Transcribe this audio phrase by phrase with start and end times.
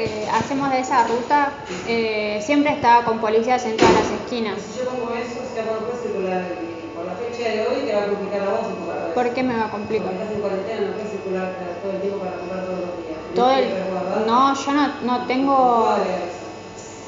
[0.00, 1.52] que hacemos de esa ruta,
[1.86, 4.58] eh, siempre está con policías en todas las esquinas?
[4.60, 6.42] Si yo pongo eso, se va a poder circular.
[6.62, 9.14] Y por la fecha de hoy te va a complicar a vos en tu barrio.
[9.14, 10.12] ¿Por qué me va a Porque complicar?
[10.14, 13.18] estás en cuarentena, no puedes circular todo el tiempo para comprar todos los días.
[13.34, 13.68] Todo ¿Tenés el...
[13.72, 14.26] que resguardar?
[14.26, 15.96] No, yo no, no tengo...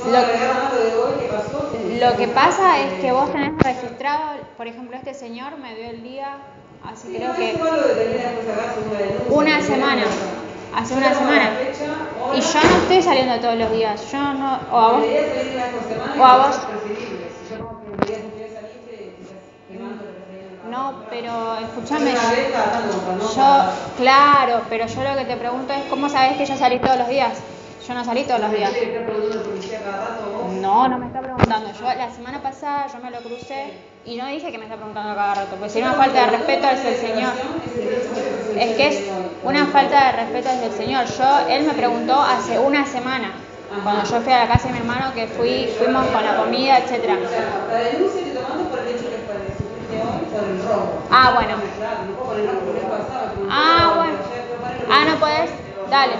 [0.04, 2.10] Lo-.
[2.10, 4.22] Lo que pasa es que vos tenés registrado,
[4.56, 6.38] por ejemplo, este señor me dio el día,
[6.84, 7.56] así Sí, creo que
[9.30, 10.02] una semana,
[10.74, 11.50] hace una semana.
[12.34, 15.04] Y yo no estoy saliendo todos los días, yo no, o a vos,
[16.18, 16.60] o a vos.
[20.70, 22.12] no, pero escúchame,
[23.34, 26.98] yo, claro, pero yo lo que te pregunto es, ¿cómo sabés que yo salí todos
[26.98, 27.38] los días?
[27.86, 28.70] Yo no salí todos los días.
[30.60, 31.72] No, no me está preguntando.
[31.72, 35.14] Yo la semana pasada yo me lo crucé y no dije que me está preguntando
[35.14, 37.32] cada rato, porque sería una falta de respeto hacia el señor.
[38.56, 39.04] Es que es
[39.44, 41.06] una falta de respeto hacia el señor.
[41.06, 43.32] Yo, él me preguntó hace una semana,
[43.82, 46.78] cuando yo fui a la casa de mi hermano, que fui, fuimos con la comida,
[46.78, 47.16] etcétera.
[51.10, 51.56] Ah, bueno.
[51.56, 51.62] No
[53.50, 54.18] Ah, bueno.
[54.90, 55.50] Ah, no podés.
[55.90, 56.14] Dale.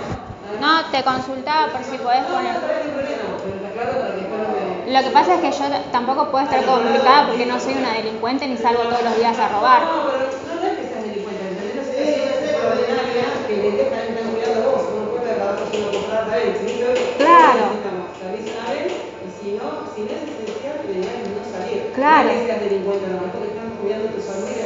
[0.60, 2.54] No, te consultaba por si podés poner.
[2.54, 4.81] No, no hay problema, pero está claro para que después no me...
[4.92, 8.46] Lo que pasa es que yo tampoco puedo estar complicada porque no soy una delincuente
[8.46, 9.82] ni salgo todos los días a robar.
[17.16, 17.64] Claro.
[21.94, 22.28] Claro.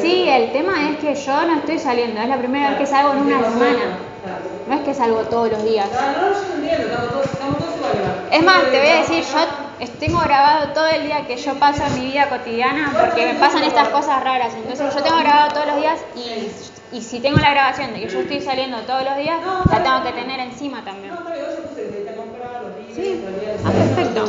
[0.00, 3.12] Sí, el tema es que yo no estoy saliendo, es la primera vez que salgo
[3.12, 3.98] en una semana.
[4.68, 5.88] No es que salgo todos los días.
[8.32, 9.65] Es más, te voy a decir, yo
[9.98, 13.62] tengo grabado todo el día que yo paso en mi vida cotidiana porque me pasan
[13.62, 14.54] estas cosas raras.
[14.54, 18.08] Entonces yo tengo grabado todos los días y, y si tengo la grabación de que
[18.08, 19.38] yo estoy saliendo todos los días,
[19.70, 21.12] la tengo que tener encima también.
[21.12, 21.52] Días,
[22.94, 23.20] Sí.
[23.64, 24.24] Ah, perfecto.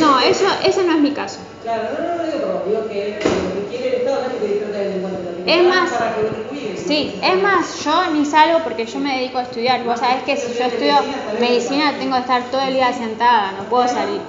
[0.00, 1.40] No, eso, eso no es mi caso.
[1.62, 3.18] Claro, no, no, no digo digo que
[5.44, 6.02] Es más-.
[6.74, 9.84] Sí, es más, yo ni salgo porque yo me dedico a estudiar.
[9.84, 10.94] Vos sabés que si yo estudio
[11.36, 14.22] medicina tengo que estar todo el día sentada, no puedo salir.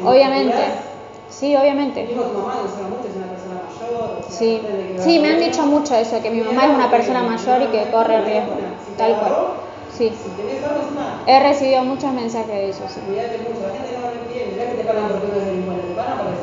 [0.00, 0.86] Obviamente.
[1.28, 2.22] Sí, obviamente.
[4.28, 7.70] Sí, sí, me han dicho mucho eso, que mi mamá es una persona mayor y
[7.70, 8.60] que corre riesgo,
[8.96, 9.38] tal cual.
[9.88, 10.22] Sí,
[11.26, 13.02] he recibido muchos mensajes de eso, sí.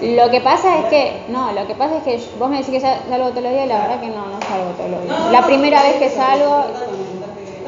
[0.02, 2.82] Lo que pasa es que, no, lo que pasa es que vos me decís que
[2.82, 5.32] sal- salgo todos los días y la verdad que no, no salgo todos los días.
[5.32, 6.66] La primera vez que salgo,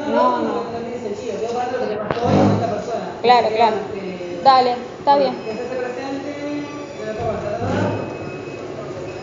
[0.06, 0.52] No, No,
[3.22, 3.76] claro, claro.
[3.76, 5.34] Este, Dale, está bien.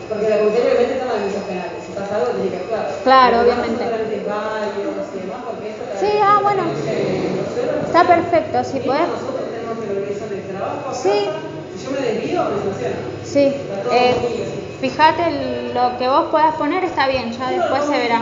[0.09, 1.83] Porque la comisaría obviamente toma decisiones penales.
[1.85, 2.85] Si pasa algo, tiene que actuar.
[3.03, 3.83] Claro, obviamente.
[5.99, 6.63] Sí, ah, bueno.
[7.85, 9.09] Está perfecto, si podés.
[10.91, 11.29] Sí.
[11.81, 12.99] Yo me desvío, me sancionan.
[13.23, 13.53] Sí,
[13.91, 14.15] eh,
[14.81, 18.21] fíjate lo que vos puedas poner está bien, ya después se verá.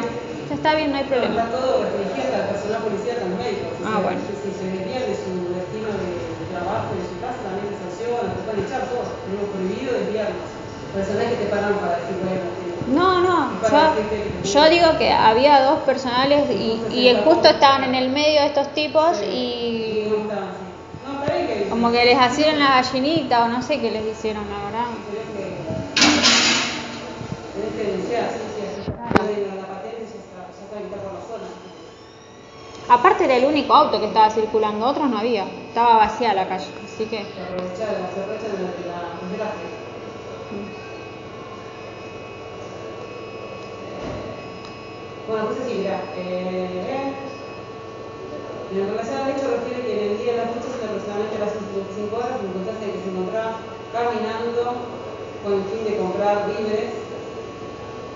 [0.49, 1.43] Ya está bien, no hay problema.
[1.43, 3.71] Está todo restringido al personal policial, a los médicos.
[3.87, 4.19] Ah, bueno.
[4.19, 6.11] Si se desvían de su destino de
[6.51, 9.07] trabajo y de su casa, también se sanciona, te pueden echar todos.
[9.23, 10.47] Tenemos prohibido desviarnos.
[10.91, 12.51] Personas que te pagan para decir, bueno,
[12.91, 13.95] No, no, yo,
[14.43, 18.67] yo digo que había dos personales y, y justo estaban en el medio de estos
[18.73, 20.67] tipos y no está así.
[21.07, 24.05] No, está bien que como que les hicieron la gallinita o no sé qué les
[24.05, 24.85] hicieron, la verdad.
[27.55, 28.37] tenés que denunciar, así.
[32.87, 36.67] Aparte era el único auto que estaba circulando, otros no había, estaba vacía la calle,
[36.85, 37.23] así que...
[37.23, 39.69] Se aprovechan, se aprovechan de la, de la desgracia.
[45.27, 47.13] Bueno, entonces sí, mirá, eh,
[48.71, 51.43] En relación al hecho refiere que en el día de la fecha se aproximadamente a
[51.43, 53.59] las 25 horas en contacto de que se encontraba
[53.91, 54.63] caminando
[55.43, 56.95] con el fin de comprar víveres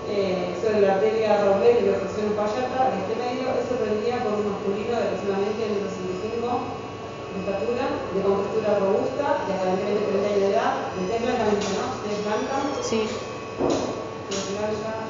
[0.08, 4.32] eh, sobre la arteria Roblet y la sección Payata, de este medio, es sorprendida por
[4.40, 7.84] un masculino de aproximadamente 1,65 de estatura,
[8.16, 11.84] de contextura robusta, de aparentemente 30 años de edad, de tez blanca, ¿no?
[12.00, 12.56] Tez blanca.
[12.80, 13.00] Sí.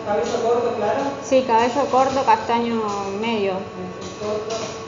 [0.02, 1.02] Cabello corto, claro.
[1.22, 2.82] Sí, cabello corto, castaño
[3.22, 3.62] medio.
[4.18, 4.85] Corto.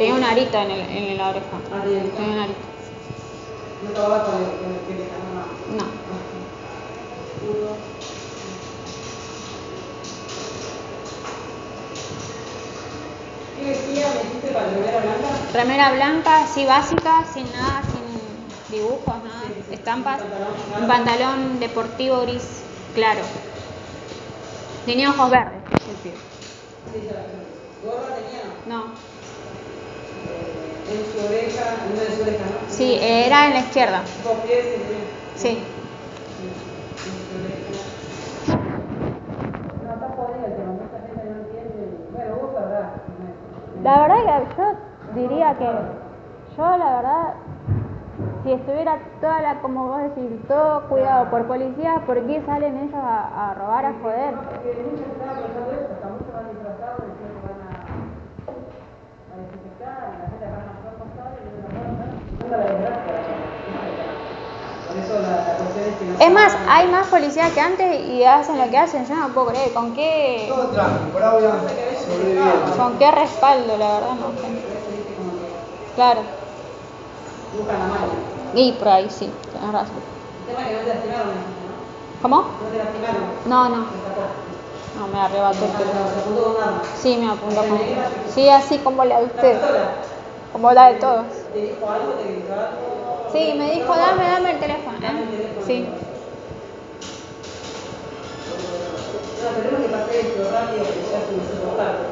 [0.00, 1.44] Tenía una arita en, el, en la oreja.
[1.74, 1.82] Ah.
[1.84, 2.58] Tenía una arita.
[3.84, 5.04] No acababa con el, con el que le
[5.76, 5.84] No.
[13.58, 15.28] ¿Qué vestía, me dijiste, para remera blanca?
[15.52, 20.22] Remera blanca, sí, básica, sin nada, sin dibujos, nada, estampas.
[20.80, 22.62] Un pantalón deportivo gris
[22.94, 23.20] claro.
[24.86, 25.60] Tenía ojos verdes,
[26.02, 26.10] Sí.
[27.84, 28.40] ¿Gorra tenía?
[28.66, 29.09] No.
[30.90, 32.68] En su oreja, en una de su oreja, ¿no?
[32.68, 34.02] Sí, era en la izquierda.
[34.24, 34.98] Dos pies, sí, sí.
[35.36, 35.64] Sí.
[39.86, 41.82] No, está jodido el tema, mucha gente no entiende.
[42.12, 42.90] Bueno, vos sabrás.
[43.82, 45.70] La verdad que yo diría que
[46.56, 47.34] yo la verdad
[48.42, 52.94] si estuviera toda la, como vos decís, todo cuidado por policías, ¿por qué salen ellos
[52.94, 54.34] a, a robar, a joder?
[54.34, 57.84] Porque muchos están pensando eso, hasta muchos van disfrazados diciendo que van a,
[59.28, 61.68] a desinfectar, la gente va a más cosas y no
[62.50, 63.34] la la desgracia.
[64.86, 68.00] Por eso la, la cuestión es que no Es más, hay más policías que antes
[68.08, 71.50] y hacen lo que hacen, yo no puedo creer, ¿con qué, Todo tranquilo,
[72.76, 74.48] con qué respaldo, la verdad, no sé.
[75.94, 76.20] Claro,
[77.56, 79.96] buscan la y por ahí sí, tenés razón.
[80.40, 82.22] El tema es que no te lastimaron, ¿no?
[82.22, 82.36] ¿Cómo?
[82.36, 83.22] No te lastimaron.
[83.46, 83.76] No, no,
[84.98, 86.80] no, me arrebató el Te teléfono.
[87.00, 87.78] Sí, me apuntó con...
[88.34, 89.56] Sí, así como la de La usted.
[90.52, 91.26] Como la de todos.
[91.52, 92.12] ¿Te dijo algo?
[92.12, 93.28] ¿Te gritó algo?
[93.32, 94.98] Sí, me dijo, dame, dame el teléfono.
[95.00, 95.36] Dame el ¿eh?
[95.36, 95.66] teléfono.
[95.66, 95.86] Sí.
[99.40, 102.04] No, esperemos que pase esto rápido, que ya es insoportable.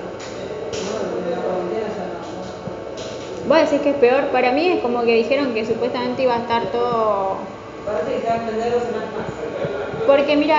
[0.87, 0.93] No,
[1.25, 3.49] de la cuarentena ya no.
[3.49, 6.39] Vos decís que es peor, para mí es como que dijeron que supuestamente iba a
[6.39, 7.39] estar todo...
[7.85, 10.07] Parece que se va a extender dos semanas más.
[10.07, 10.59] Porque mira,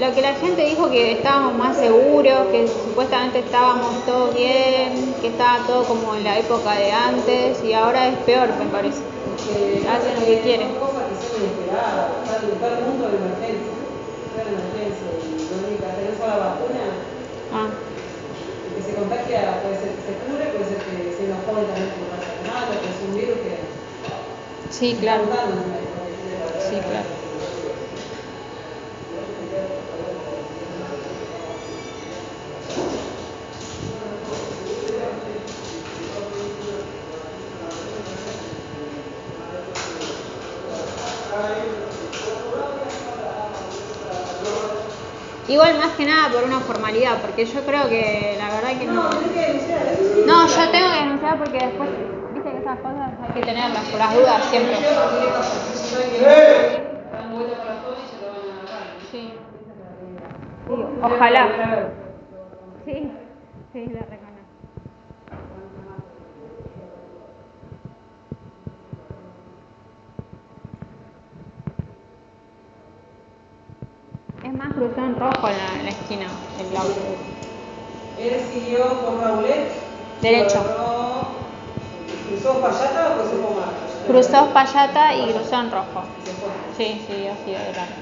[0.00, 5.28] lo que la gente dijo que estábamos más seguros, que supuestamente estábamos todos bien, que
[5.28, 9.02] estaba todo como en la época de antes y ahora es peor, me parece.
[9.44, 10.68] Que Hacen lo que quieren.
[10.72, 13.76] Son cosas que son inesperadas, está el, está el mundo de emergencia.
[14.24, 16.84] Está en emergencia y lo único que tenés la vacuna,
[17.52, 21.92] Ah, que se contagia puede ser que se cure, puede ser que se joven también
[21.92, 23.52] que pasa nada, que es un virus que
[24.70, 25.28] sí, claro.
[25.28, 25.60] todo.
[26.56, 27.29] Sí, claro.
[45.60, 49.10] Igual más que nada por una formalidad, porque yo creo que la verdad que no.
[49.12, 50.24] Sí.
[50.26, 51.90] No, yo tengo que denunciar porque después,
[52.32, 54.76] viste que esas cosas hay que tenerlas por las dudas siempre.
[59.12, 59.32] Sí.
[60.66, 61.48] Sí, ojalá.
[62.86, 63.10] Sí,
[63.74, 64.29] sí, la reconozco.
[74.50, 76.26] Es más, cruzó en rojo en la, en la esquina
[76.58, 77.00] el auto.
[78.18, 79.70] Él siguió por Raulet.
[80.20, 80.60] Derecho.
[82.28, 83.68] ¿Cruzó Payata o cruzó Pomar?
[84.08, 86.02] Cruzó Payata y cruzó en rojo.
[86.76, 87.94] Sí, sí, así de largo.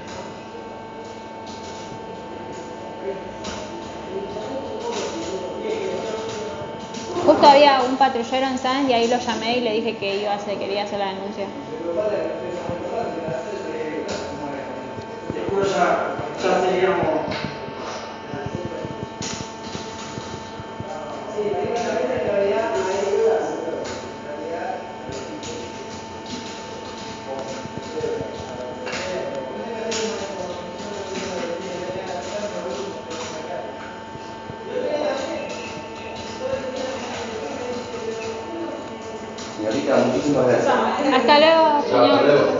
[7.27, 10.31] Justo había un patrullero en Sanz y ahí lo llamé y le dije que iba
[10.31, 11.45] a hacer, quería hacer la denuncia.
[16.41, 17.21] Ya, seríamos.
[21.35, 23.09] Sí, técnicamente en realidad hay
[39.57, 40.73] Señorita, muchísimas gracias.
[41.13, 42.58] Hasta luego, señor.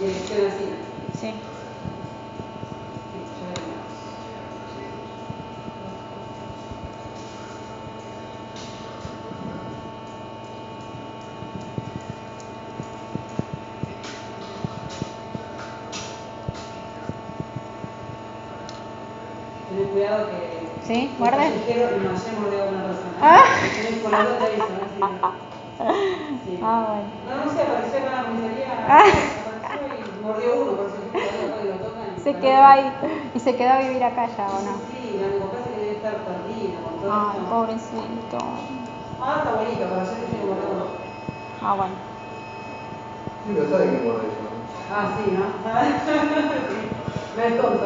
[0.00, 0.64] Dirección así.
[1.20, 1.34] Sí.
[19.68, 20.68] Tenés cuidado que.
[20.86, 21.14] ¿Sí?
[21.18, 21.36] ¿Guarda?
[21.38, 22.84] callejero- No, ayer mordió a una.
[23.20, 23.42] Ah.
[23.82, 24.88] Tenés por la duda te aviso, ¿no?
[24.94, 25.14] Sí.
[26.46, 26.58] Sí.
[26.62, 27.38] Ah, bueno.
[27.38, 28.86] No, no sé, apareció acá en la comisaría.
[28.88, 29.04] Ah.
[29.64, 32.20] Apareció y mordió uno, por eso que cuando lo tocan.
[32.22, 32.92] Se quedó ahí.
[33.34, 34.72] ¿Y se quedó a vivir acá ya o no?
[34.90, 37.50] Sí, me que debe estar perdido con todo Ay, esto.
[37.50, 38.38] pobrecito.
[39.20, 40.00] Ah, está bonito, pero
[40.46, 40.84] mordió uno.
[41.62, 41.94] Ah, bueno.
[43.46, 44.40] Sí, lo sabe que por eso.
[44.42, 44.94] ¿no?
[44.94, 45.44] Ah, sí, ¿no?
[47.38, 47.84] No es tonto.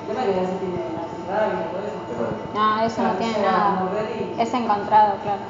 [0.00, 2.00] El tema es que ya se tiene la rabia y todo eso.
[2.10, 2.32] Claro.
[2.54, 3.90] No, eso no tiene se va a nada.
[4.38, 5.42] Es encontrado, claro.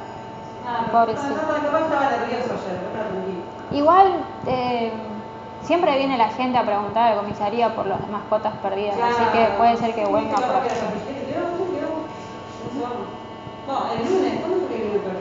[0.66, 1.28] Ah, pero- Pobrecito.
[1.28, 3.59] No, no, capaz estaba nervioso ayer, pero tranquilo.
[3.72, 4.90] Igual, eh,
[5.62, 9.46] siempre viene la gente a preguntar a la comisaría por las mascotas perdidas, así que
[9.56, 10.74] puede ser que Sí, cafetera,
[11.26, 12.10] quedó, quedó.
[12.80, 13.20] No
[13.92, 15.20] el lunes, ¿cuándo fue que vino el perro?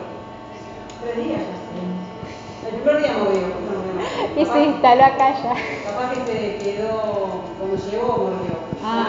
[1.01, 2.69] Tres días ya.
[2.69, 4.41] El primer día mordió, no.
[4.41, 5.53] Y se instaló acá ya.
[5.85, 8.53] Capaz que se quedó, cuando llegó mordió.
[8.83, 9.07] Ah,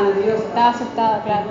[0.48, 1.46] estaba asustado, claro.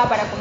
[0.03, 0.34] para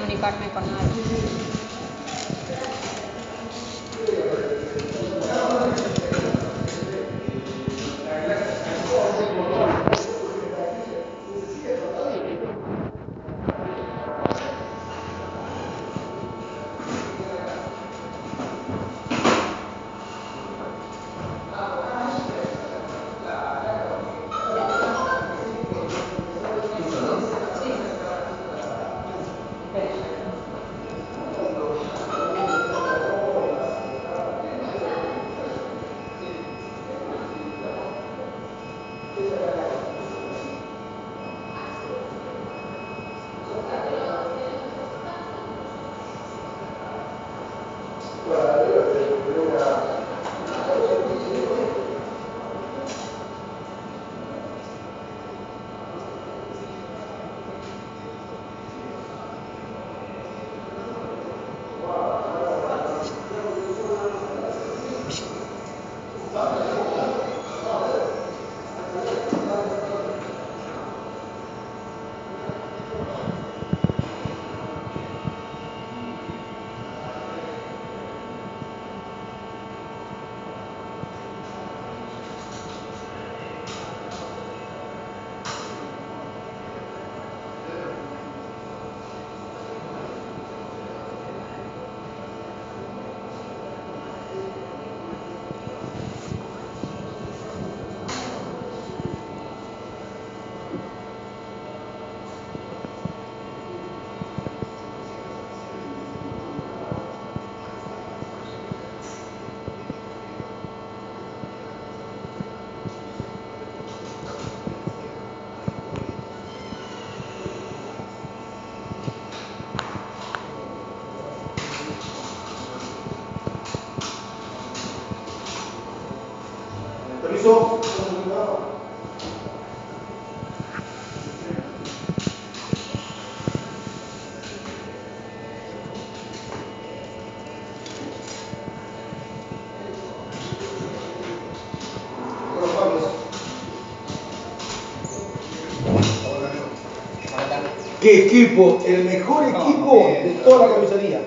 [148.33, 148.79] equipo?
[148.85, 151.09] El mejor equipo de toda la comisaría.
[151.09, 151.21] Día.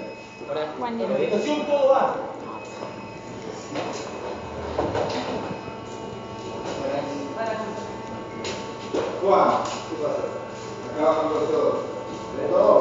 [0.81, 2.17] La habitación todo va.
[9.23, 9.51] Juan,
[9.89, 10.23] ¿qué pasa?
[10.95, 11.83] Acá vamos con todo.
[12.41, 12.77] ¿De todo?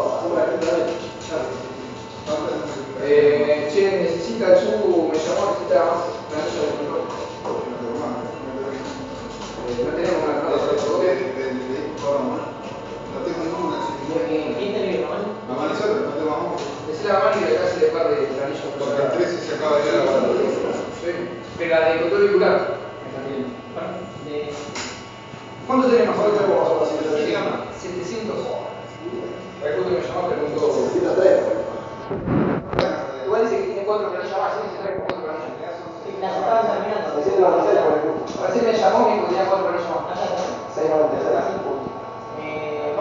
[3.03, 7.03] Eh, che, necesita el su, me llamó, necesita más planilla de control.
[9.67, 10.75] Eh, no tenemos una planilla de
[12.01, 12.54] control.
[13.15, 13.79] No tengo ninguna,
[14.27, 15.05] Bien, bien.
[16.87, 19.01] Decirle a Mari que acá se le par de planilla de Porque control.
[19.01, 20.11] el 13 se acaba de ir a la
[20.99, 21.11] Sí,
[21.57, 22.75] pero la de control.
[25.65, 26.15] ¿Cuánto tenemos?
[26.15, 26.67] ¿Cuánto tenemos?
[27.79, 28.35] 700.
[29.63, 30.75] Recuerdo que me llamó, preguntó.
[33.25, 35.73] Igual dice que tiene cuatro planillas más, tiene que traer cuatro planillas.
[36.21, 37.15] Las estaban terminando.
[37.15, 39.39] Recién me llamó y me que
[41.33, 41.54] más.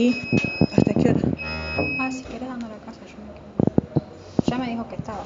[0.00, 0.16] ¿Y
[0.72, 1.20] hasta qué hora?
[1.98, 4.48] Ah, si querés ando a la casa, yo me quedo.
[4.48, 5.24] Ya me dijo que estaba.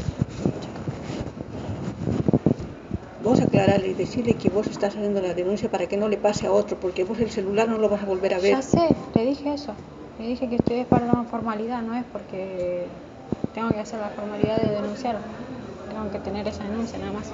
[3.22, 6.48] Vos aclararle y decirle que vos estás haciendo la denuncia para que no le pase
[6.48, 8.50] a otro, porque vos el celular no lo vas a volver a ver.
[8.50, 9.72] Ya sé, le dije eso.
[10.18, 12.88] Le dije que estoy es para una formalidad, no es porque
[13.54, 15.20] tengo que hacer la formalidad de denunciar.
[15.88, 17.30] Tengo que tener esa denuncia nada más.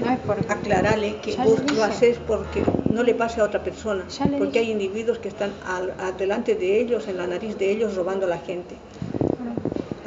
[0.00, 2.62] No es por Aclararle que Ya vos lo haces porque
[2.96, 4.04] no le pase a otra persona.
[4.38, 8.24] Porque hay individuos que están al, adelante de ellos, en la nariz de ellos, robando
[8.24, 8.74] a la gente.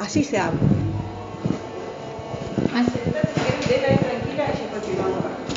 [0.00, 0.58] Así se habla.
[2.74, 2.84] Ah.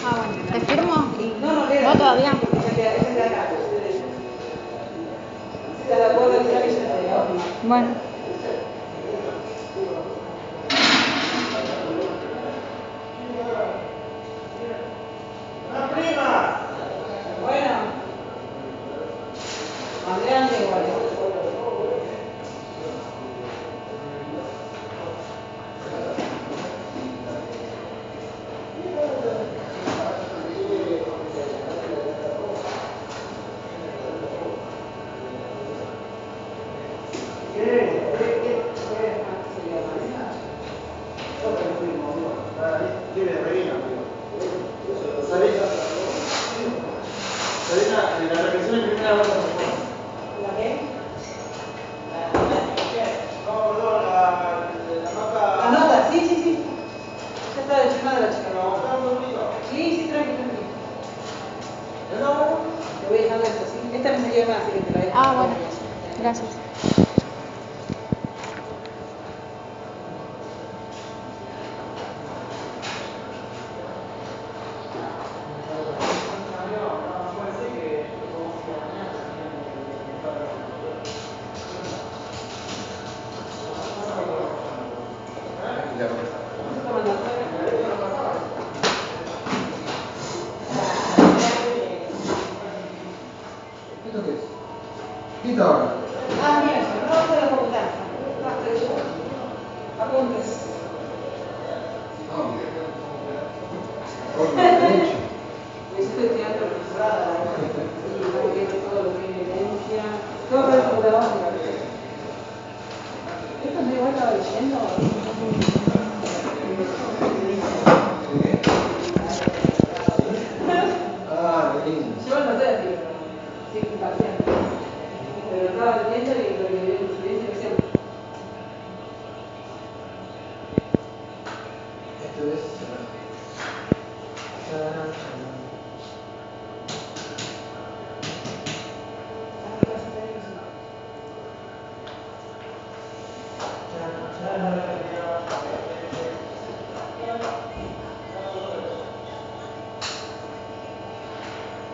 [0.05, 0.93] Ah, bueno, te firmo
[1.41, 2.33] No, no, vos todavía.
[2.39, 2.83] Porque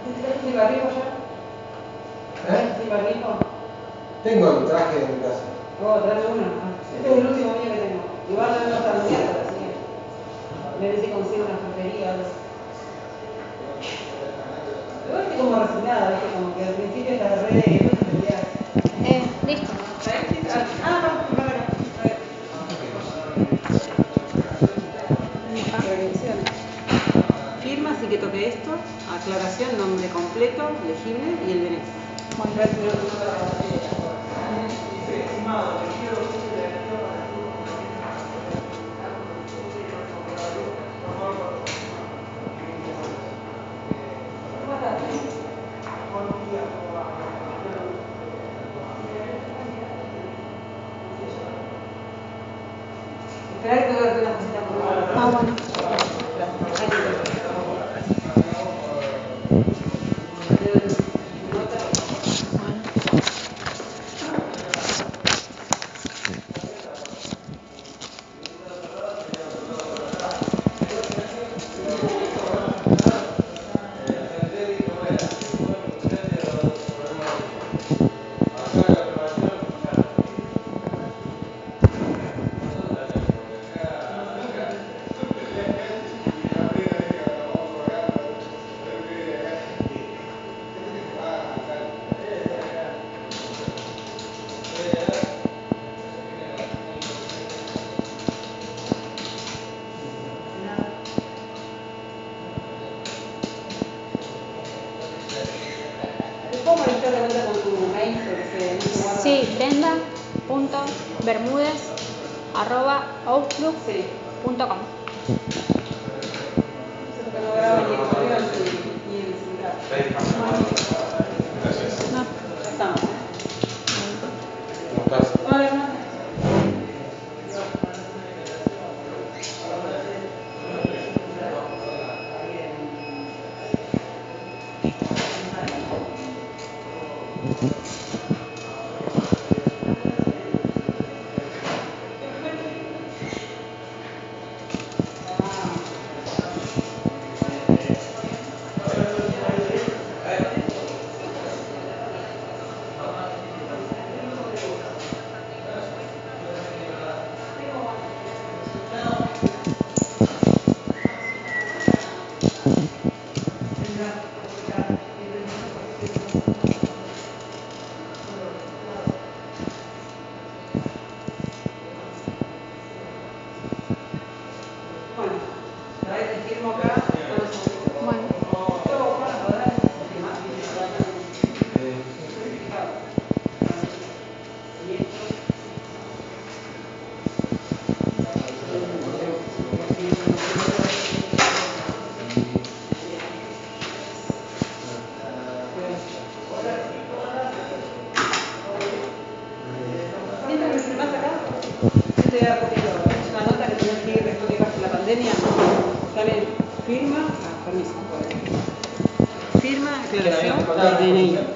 [0.05, 1.05] ¿Sin barbijo ya?
[2.55, 2.75] ¿Eh?
[2.79, 3.29] ¿Sin barbijo?
[4.23, 5.43] Tengo el traje de mi casa.
[5.83, 6.43] Oh, trae uno.
[6.59, 8.01] Ah, Este es el último mío que tengo.
[8.29, 9.69] Igual no está miércoles, así que.
[10.79, 12.27] Me ver si consigo una frutería o algo.
[15.07, 16.27] Igual estoy como resignada, ¿viste?
[16.35, 17.63] Como que al principio estás re de.
[19.09, 19.71] Eh, listo.
[20.83, 21.43] Ah, no, no, no, no.
[21.43, 22.17] A ver.
[25.73, 25.77] Acá.
[25.87, 26.37] Prevención.
[27.61, 28.71] Firma, así que toque esto.
[29.09, 31.99] Aclaración, nombre completo, legible y el DNI.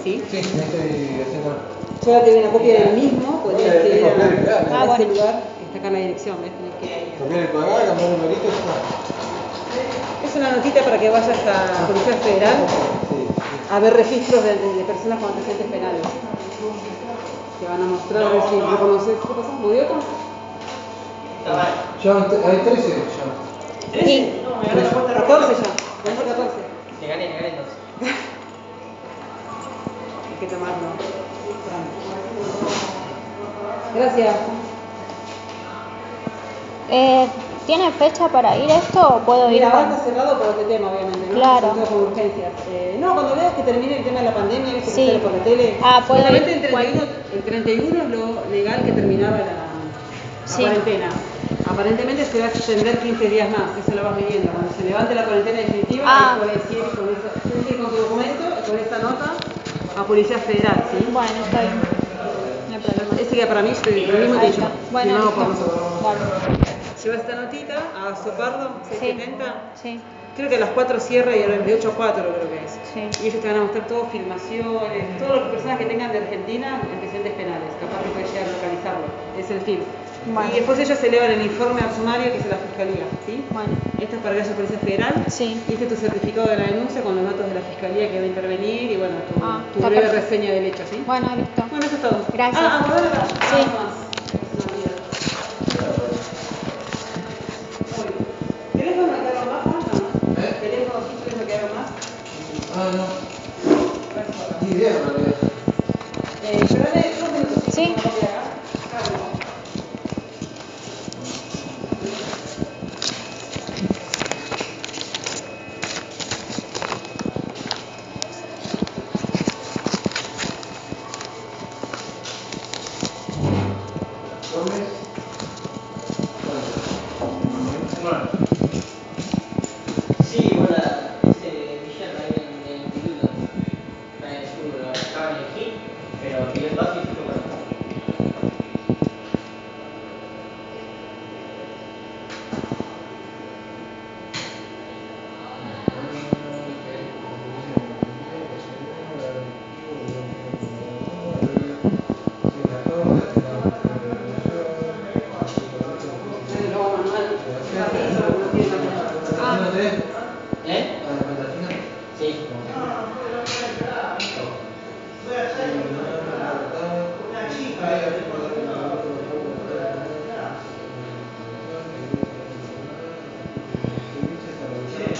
[0.03, 0.23] ¿Sí?
[0.29, 1.55] Sí, me estoy haciendo.
[2.05, 4.57] Yo ya te doy una copia del mismo, podrías Eh, ir a, copiar y pegar,
[4.73, 6.51] a Ah, ese lugar que está acá en la dirección, ¿ves?
[6.79, 7.15] Que ir ahí.
[7.17, 10.27] Copiar el colgado, cambiar el numerito y ya.
[10.27, 12.57] Es una notita para que vayas a la Policía Federal
[13.71, 16.01] a ver registros de, de personas con antecedentes penales.
[17.59, 19.15] Te van a mostrar a ver si reconoces.
[19.23, 19.51] ¿Qué pasa?
[19.59, 19.83] ¿Murió?
[22.03, 23.99] Ya hay 13 ya.
[23.99, 24.35] Y
[24.67, 25.69] 14 ya.
[26.03, 26.51] Vence 14.
[26.99, 27.75] Te gané, te gané entonces.
[30.43, 30.87] Que tomarlo.
[33.95, 34.35] Gracias.
[36.89, 37.27] eh,
[37.65, 40.63] ¿tiene fecha para ir esto o puedo ir Mira, ahora con- está cerrado por otro
[40.63, 41.33] tema, obviamente, ¿no?
[41.35, 41.69] Claro.
[41.89, 42.51] Con urgencias.
[42.71, 45.17] Eh, no, cuando veas que termine el tema de la pandemia, que Sí.
[45.23, 45.77] por la tele.
[45.81, 47.03] Ah, puedo ir el 31,
[47.33, 49.53] el 31 es lo legal que terminaba la, la
[50.45, 50.61] Sí.
[50.63, 51.09] cuarentena.
[51.71, 54.51] Aparentemente se va a extender 15 días más, eso lo vas viviendo.
[54.51, 56.33] Cuando se levante la cuarentena definitiva, Ah.
[56.33, 59.31] ahí puedes ir con, eso, ir con tu documento con esta nota
[59.97, 61.05] a Policía Federal, ¿sí?
[61.11, 61.73] Bueno, está bien.
[62.69, 63.21] No hay problema.
[63.21, 64.63] Ese que para mí es el mismo que yo.
[64.91, 66.15] Bueno, firmado por.
[67.03, 68.95] Lleva esta notita a Sopardo, Sí.
[68.99, 69.55] 670.
[69.81, 69.99] Sí.
[70.35, 72.65] Creo que a las 4 cierra y a las de 8 a 4 creo que
[72.65, 72.71] es.
[72.93, 73.23] Sí.
[73.23, 76.81] Y ellos te van a mostrar todo, filmaciones, todas las personas que tengan de Argentina
[76.81, 77.69] antecedentes penales.
[77.79, 79.05] Capaz que puedes llegar a localizarlo.
[79.37, 79.79] Es el fin.
[80.31, 80.49] Bueno.
[80.51, 83.05] Y después ellos elevan el informe al sumario que es de la Fiscalía.
[83.25, 83.43] ¿sí?
[83.51, 83.69] Bueno.
[83.99, 85.13] Esto es para que haya Policía Federal.
[85.27, 85.61] Sí.
[85.67, 88.17] Y este es tu certificado de la denuncia con los datos de la Fiscalía que
[88.19, 90.21] va a intervenir y bueno, tu, Ah, tu breve perfecto.
[90.29, 90.83] reseña del hecho.
[90.89, 91.03] ¿sí?
[91.05, 91.63] Bueno, listo.
[91.69, 92.25] Bueno, eso es todo.
[92.33, 92.61] Gracias.
[92.63, 93.27] Ah, aguardar acá.
[93.27, 94.02] Sí.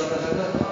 [0.09, 0.62] No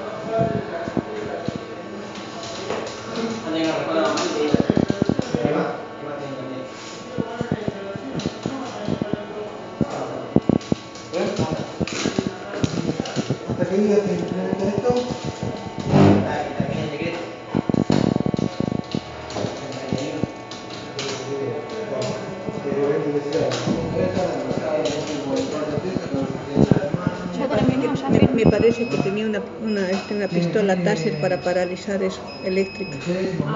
[29.72, 32.98] una, una, este, una pistola Taser para paralizar eso, eléctrica,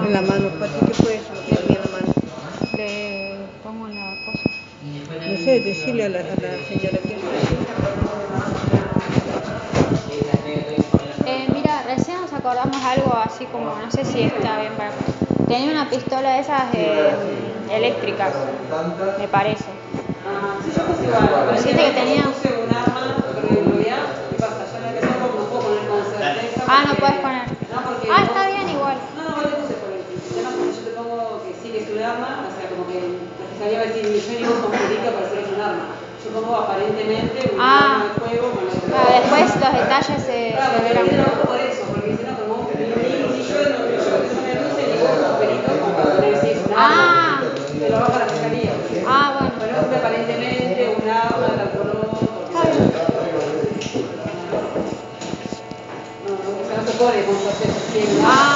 [0.04, 0.48] en la mano.
[0.58, 1.26] ¿Para ti qué fue eso?
[1.48, 2.14] que tenía en la mano?
[2.76, 4.42] Le pongo la cosa.
[5.28, 7.16] No sé, decirle a la, a la señora que
[11.28, 14.92] Eh, mira, recién nos acordamos algo así como, no sé si está bien para...
[15.48, 17.10] Tenía una pistola de esas eh,
[17.70, 18.32] eléctricas,
[19.18, 19.64] me parece.
[20.26, 20.56] Ah,
[21.52, 24.66] Dijiste que tenía- puse un arma, porque en realidad, ¿qué pasa?
[24.72, 26.64] Yo la que tengo no puedo poner con certeza.
[26.66, 27.42] Ah, no porque- puedes poner.
[27.46, 28.98] No, porque Ah, no- está bien igual.
[29.16, 31.78] No, no, igual le puse por el sistema, porque yo te pongo que sí que
[31.82, 34.70] es un arma, o sea, como que la fiscalía va a decir, yo digo con
[34.70, 35.86] delito para decir es un arma.
[36.22, 37.66] Yo pongo aparentemente un Ah.
[37.82, 41.58] arma de fuego con la Claro, después los detalles se, Claro, se tiene ojo por
[41.60, 44.82] eso, porque si no, como ni, ni, ni yo no, yo que no me luce,
[44.86, 47.42] ni vos como perito, como para poner si es un arma, Ah.
[47.42, 48.72] lo baja la fiscalía.
[49.06, 49.54] Ah, bueno.
[49.60, 52.50] Pero es aparentemente un arma, tal color, no, no, o
[56.66, 57.50] sea, no se pone con arma,
[58.26, 58.55] Ah.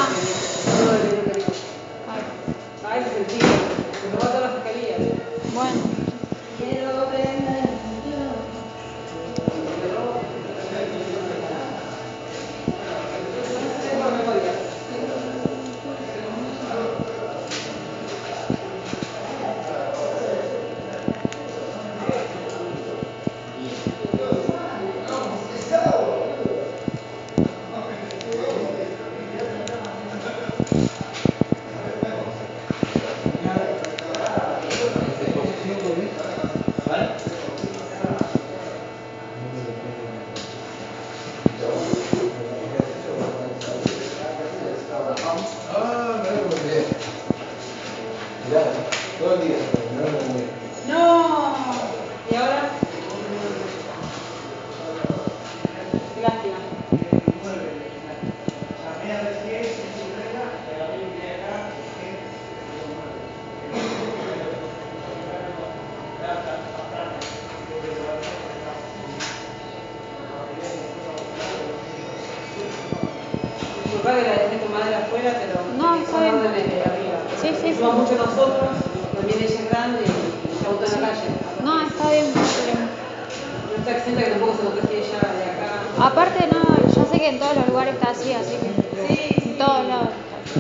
[77.81, 77.97] Sí, sí, sí.
[77.97, 78.71] mucho nosotros,
[79.17, 81.31] también ella es grande y está botando en la calle.
[81.65, 82.27] no, está bien.
[82.35, 85.69] no está exenta que tampoco se contagie ella de acá.
[86.01, 86.61] Aparte, no,
[86.95, 88.71] yo sé que en todos los lugares está así, así que
[89.09, 89.51] Sí, sí.
[89.51, 90.09] en todos lados.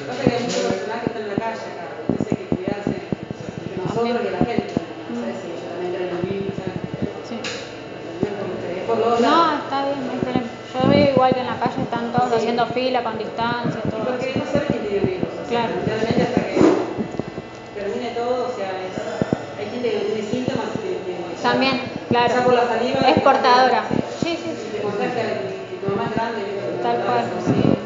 [0.08, 2.90] Pasa que hay mucho personal que está en la calle acá, entonces hay que cuidarse
[2.96, 4.66] de nosotros y de la gente.
[5.10, 6.56] No sé si también traen el virus.
[7.28, 7.36] Sí.
[8.90, 10.48] Los No, está bien, no hay problema.
[10.74, 12.36] Yo veo igual que en la calle están todos Sí.
[12.36, 14.04] haciendo fila con distancia, todo.
[14.04, 15.30] Porque no sabe quién tiene virus.
[15.30, 15.74] o sea, Claro.
[15.86, 16.60] Realmente hasta que
[17.74, 21.42] termine todo, o sea, es- hay gente que no tiene síntomas y que tiene virus.
[21.42, 22.34] También, claro.
[22.34, 23.00] Ya por la saliva.
[23.00, 23.84] Es portadora.
[24.20, 24.80] Sí, sí, sí.
[26.82, 27.79] Tal cual, sí.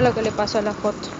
[0.00, 1.13] Lo que le pasó a la foto.